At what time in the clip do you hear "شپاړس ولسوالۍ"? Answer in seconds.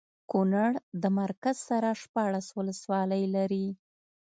2.01-3.23